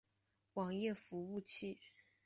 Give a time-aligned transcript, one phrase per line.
[0.55, 1.79] 网页服务器。